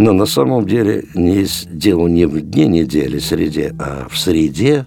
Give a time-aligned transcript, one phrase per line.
[0.00, 4.86] Но на самом деле не дело не в дне недели, среде, а в среде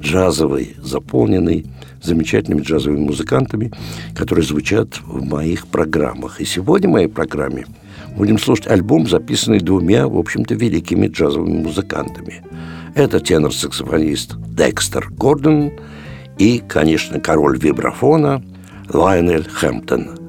[0.00, 1.66] джазовой, заполненной
[2.02, 3.70] замечательными джазовыми музыкантами,
[4.14, 6.40] которые звучат в моих программах.
[6.40, 7.66] И сегодня в моей программе
[8.16, 12.42] будем слушать альбом, записанный двумя, в общем-то, великими джазовыми музыкантами.
[12.94, 15.72] Это тенор-саксофонист Декстер Гордон–
[16.38, 18.42] и, конечно, король вибрафона
[18.92, 20.27] Лайнель Хэмптон.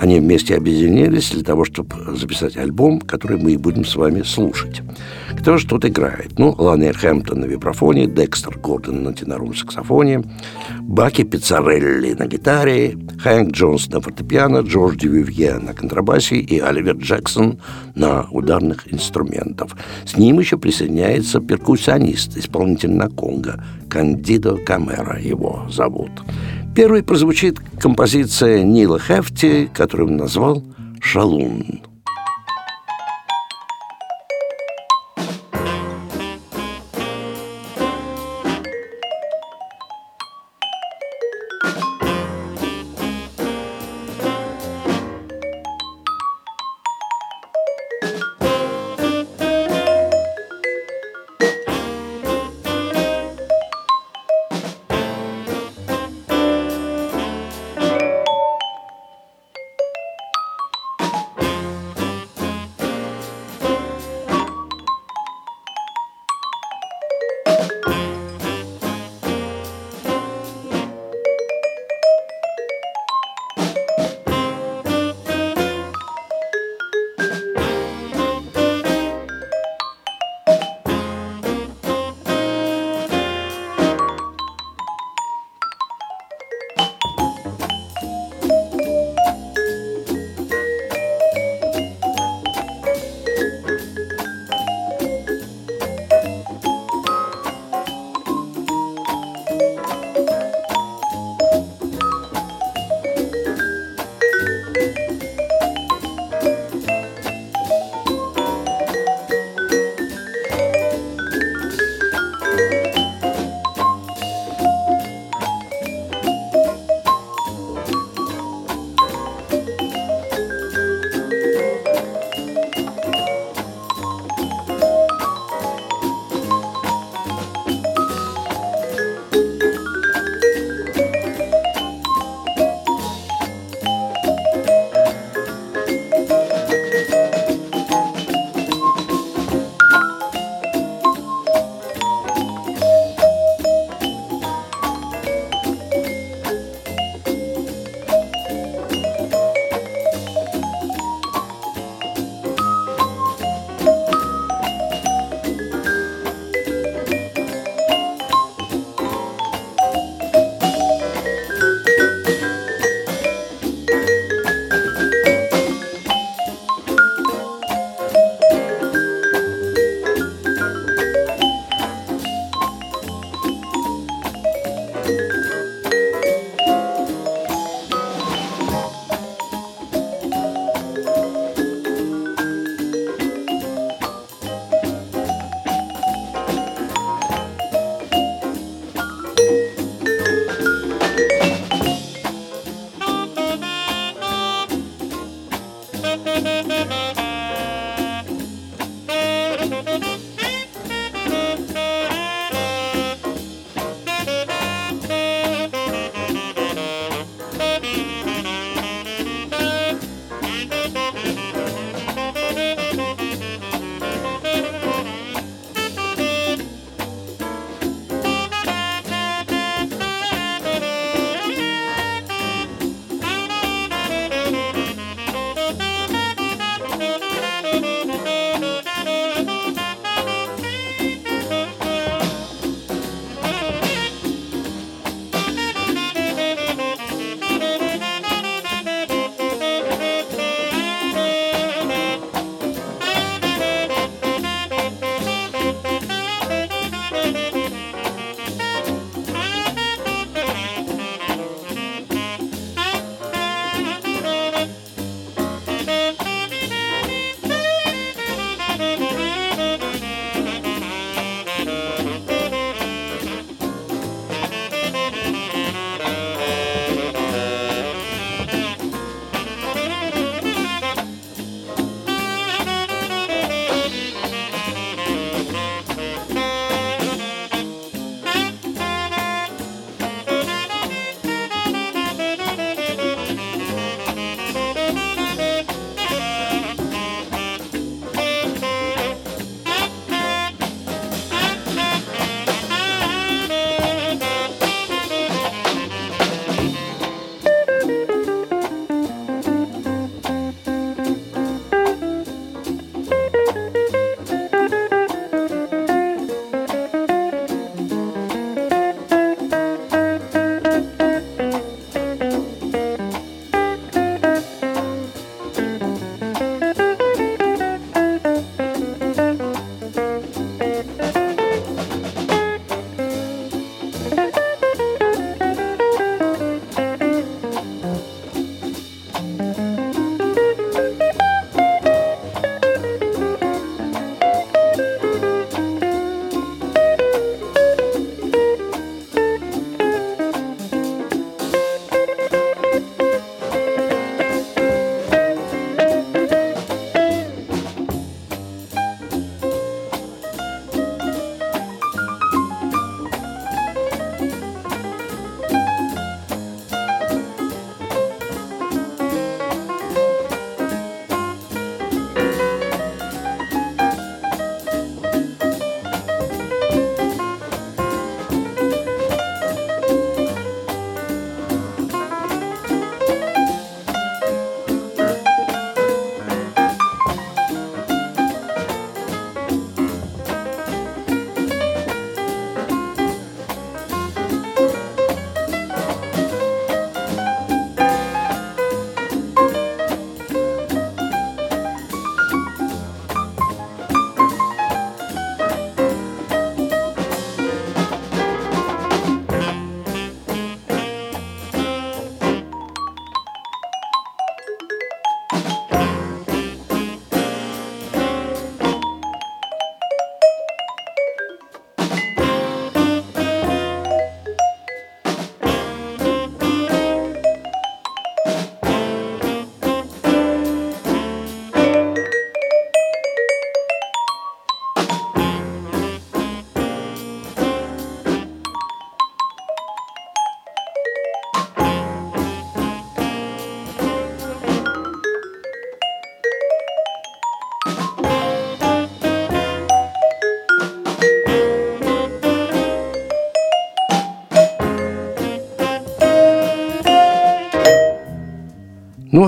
[0.00, 4.80] Они вместе объединились для того, чтобы записать альбом, который мы и будем с вами слушать.
[5.38, 6.38] Кто же тут играет?
[6.38, 10.22] Ну, Ланер Хэмптон на вибрафоне, Декстер Гордон на теноровом саксофоне,
[10.80, 17.60] Баки Пиццарелли на гитаре, Хэнк Джонс на фортепиано, Джордж Дювивье на контрабасе и Оливер Джексон
[17.94, 19.76] на ударных инструментах.
[20.06, 26.10] С ним еще присоединяется перкуссионист, исполнитель на конго, Кандидо Камера его зовут.
[26.74, 30.62] Первой прозвучит композиция Нила Хефти, которую он назвал
[31.00, 31.89] «Шалун».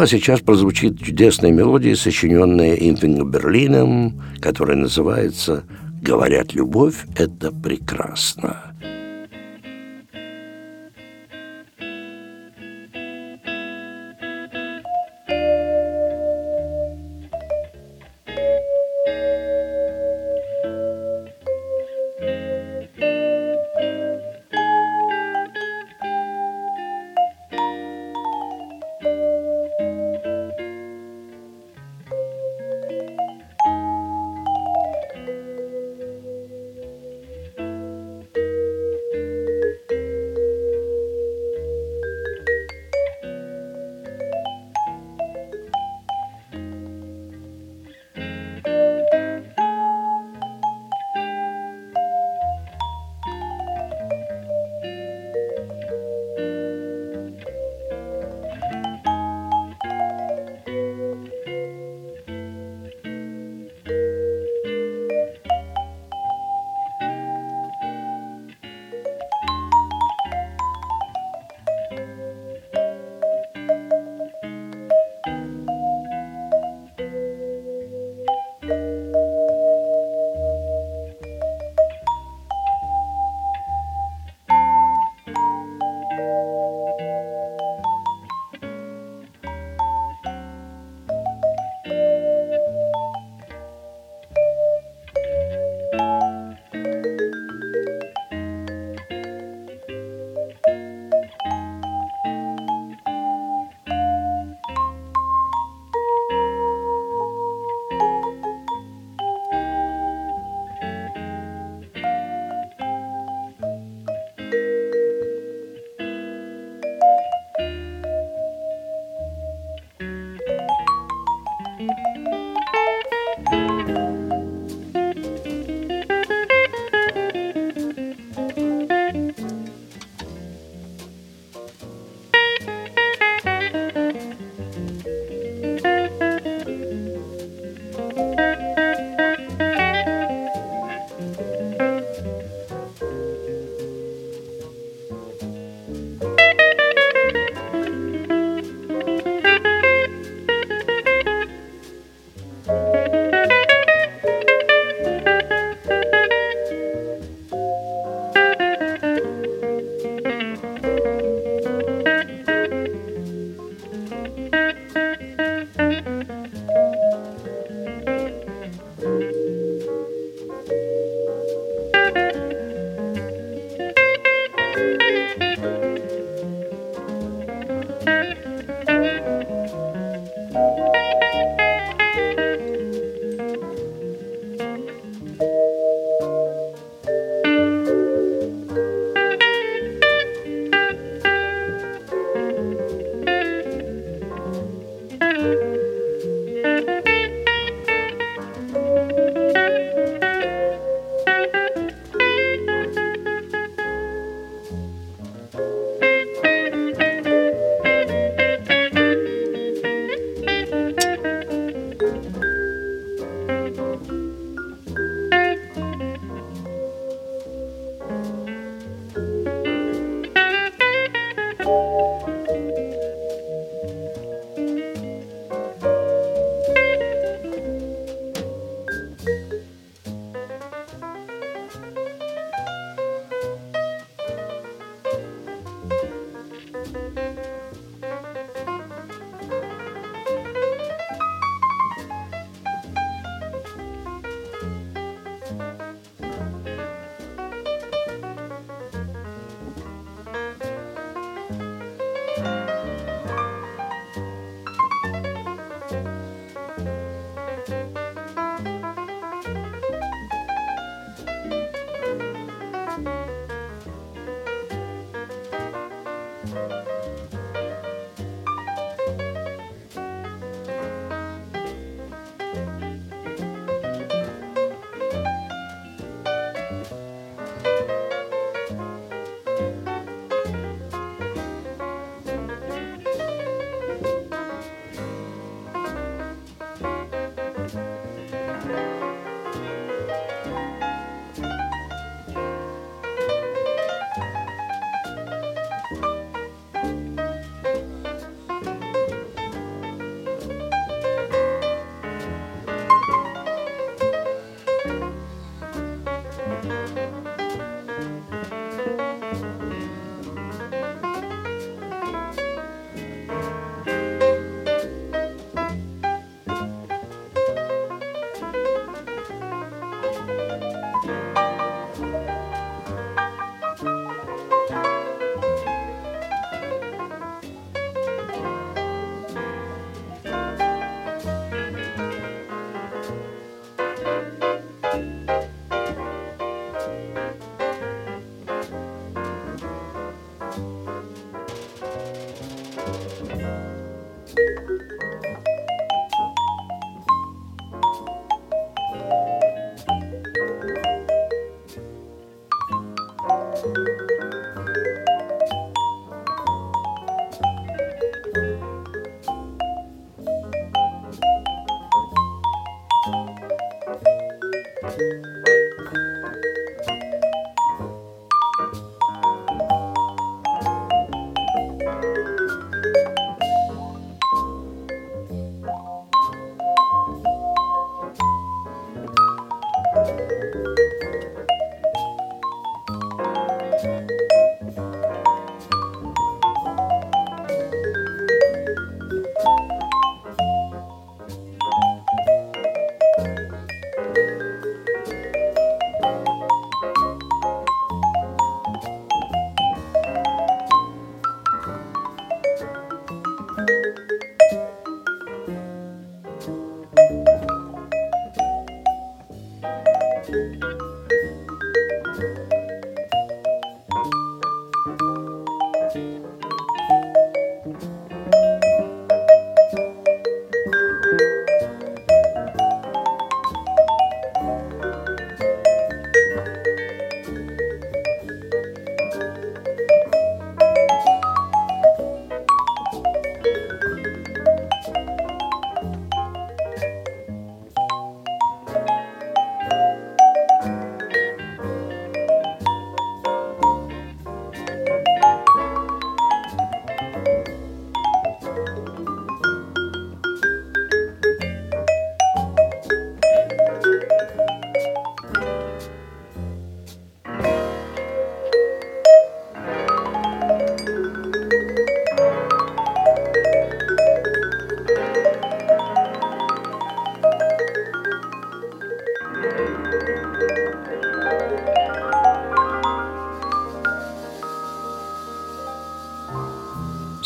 [0.03, 5.63] А сейчас прозвучит чудесная мелодия, сочиненная Инфингом Берлином, которая называется
[6.03, 8.75] «Говорят, любовь– это прекрасно».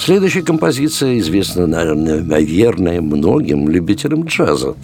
[0.07, 4.77] Следующая композиция известна, наверное, многим любителям джаза.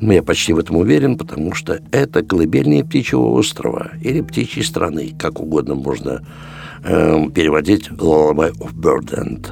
[0.00, 5.14] Но я почти в этом уверен, потому что это колыбельные птичьего острова или птичьей страны,
[5.18, 6.24] как угодно можно
[6.82, 9.48] э, переводить «Lullaby of Birdland».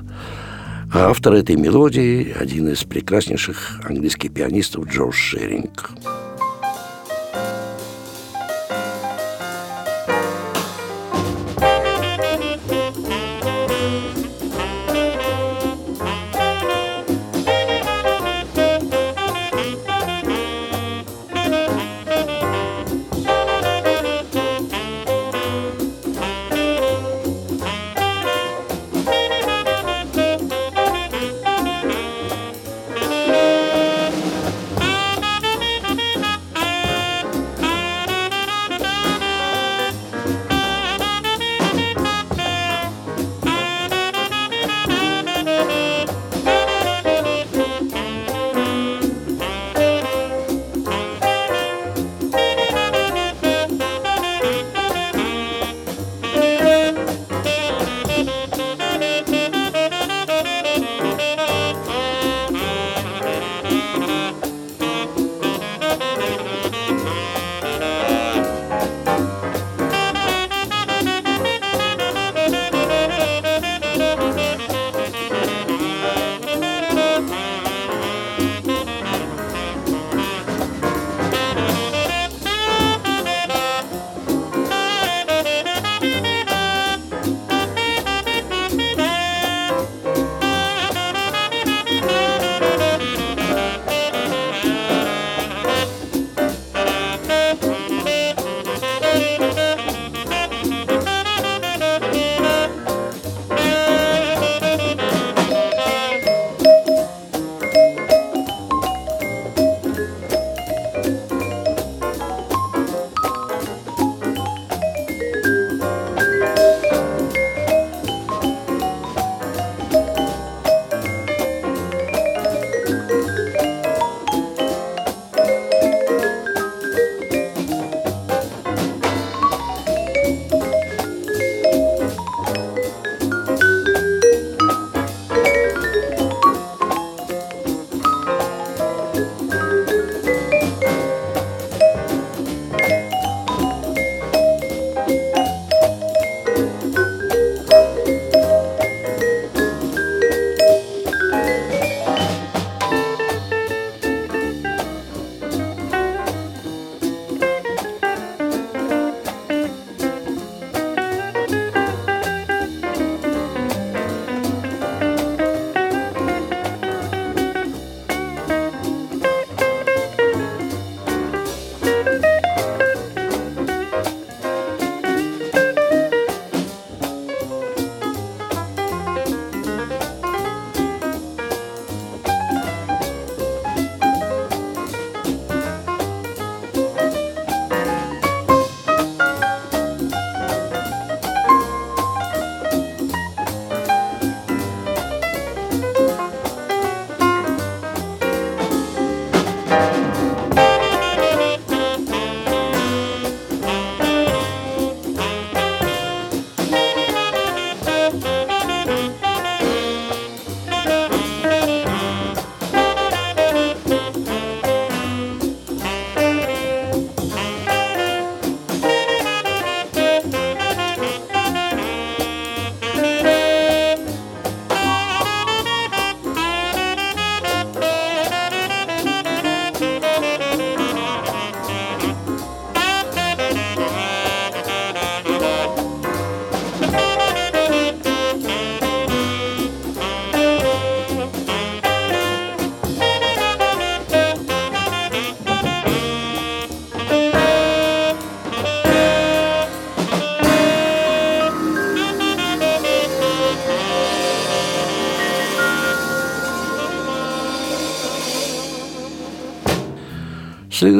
[0.95, 5.91] Автор этой мелодии– один из прекраснейших английских пианистов Джордж Шеринг.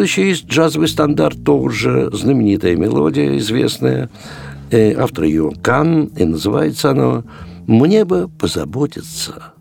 [0.03, 4.11] Следующий есть джазовый стандарт, тоже знаменитая мелодия, известная.
[4.73, 7.23] Э, автор ее Кан, и называется оно
[7.69, 9.53] «Мне бы позаботиться».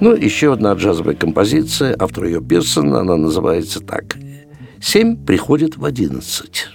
[0.00, 4.16] Ну, еще одна джазовая композиция, автор ее Пирсон, она называется так.
[4.80, 6.68] «Семь приходит в одиннадцать».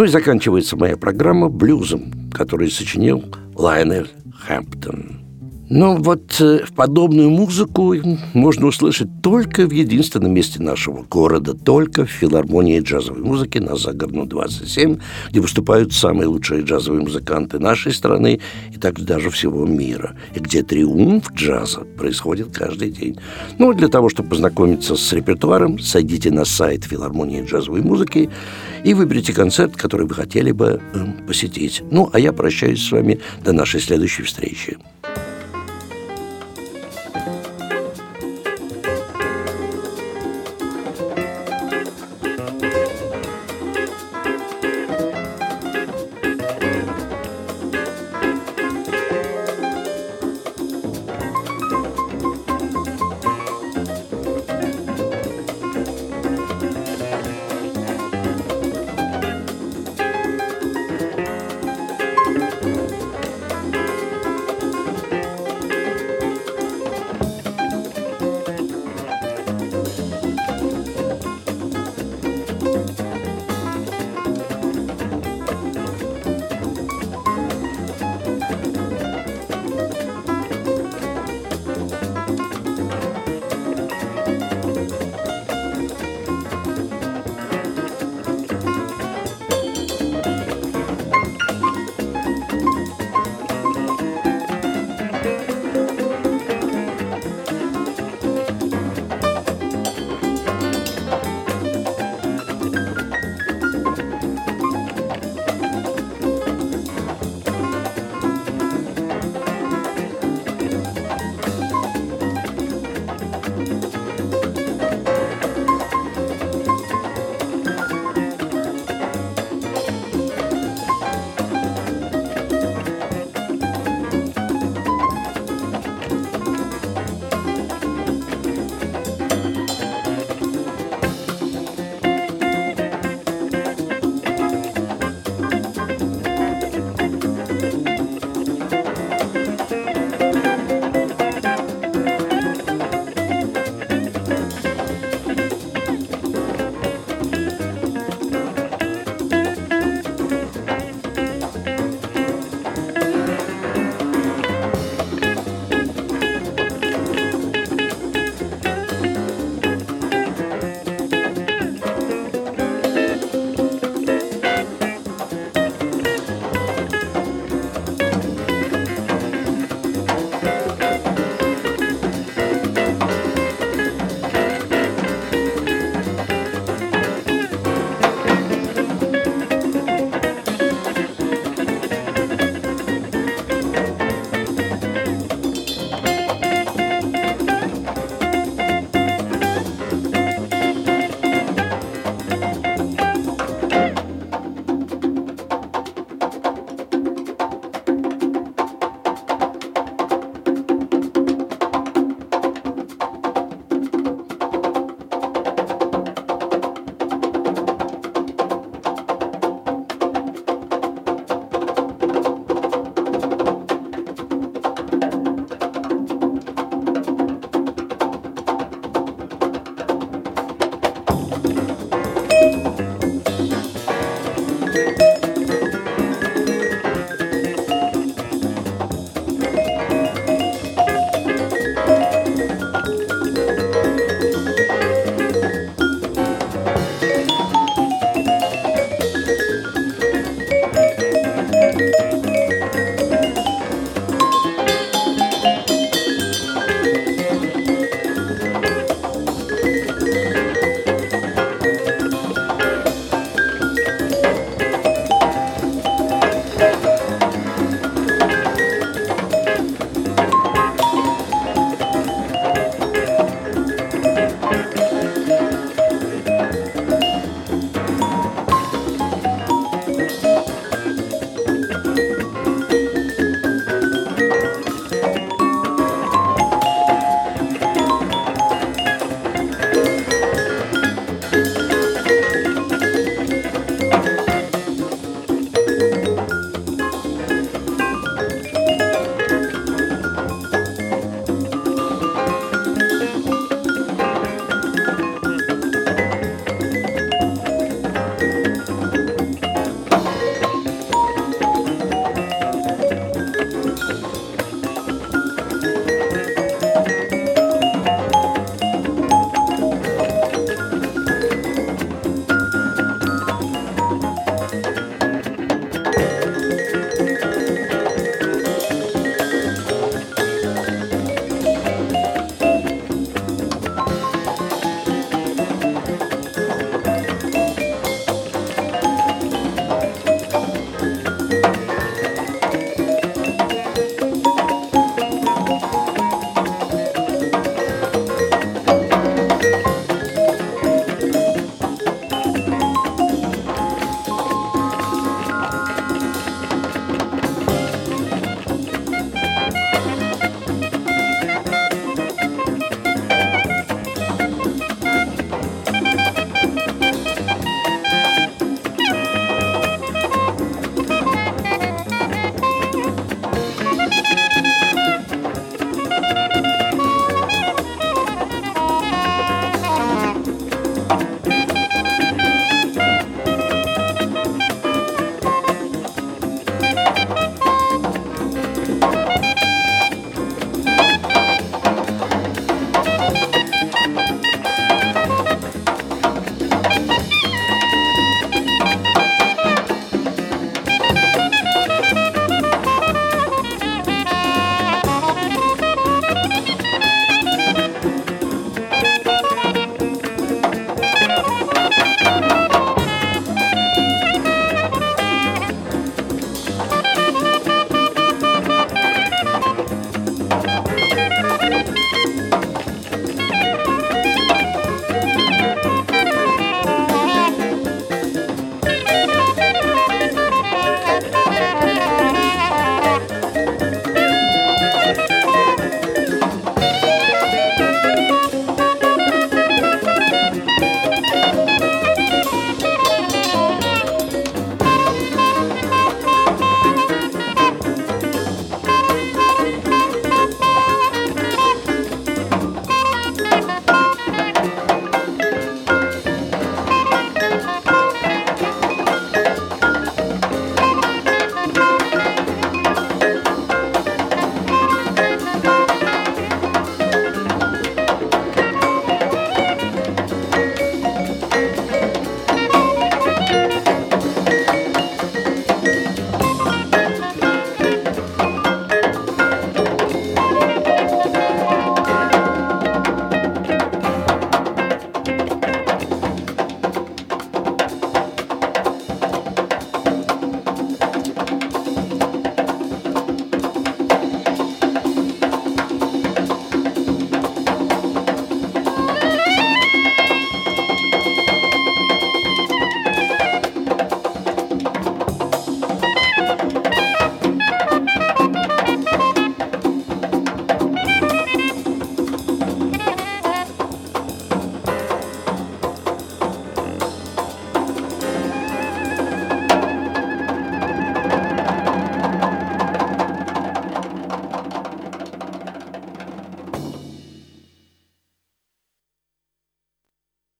[0.00, 3.22] Ну и заканчивается моя программа блюзом, который сочинил
[3.54, 4.08] Лайнер
[4.46, 5.19] Хэмптон.
[5.70, 7.94] Но вот э, подобную музыку
[8.34, 14.26] можно услышать только в единственном месте нашего города, только в филармонии джазовой музыки на Загорну
[14.26, 14.98] 27,
[15.30, 18.40] где выступают самые лучшие джазовые музыканты нашей страны
[18.74, 23.16] и также даже всего мира, и где триумф джаза происходит каждый день.
[23.58, 28.28] Ну, для того, чтобы познакомиться с репертуаром, сойдите на сайт филармонии джазовой музыки
[28.82, 31.84] и выберите концерт, который вы хотели бы э, посетить.
[31.92, 34.76] Ну, а я прощаюсь с вами до нашей следующей встречи.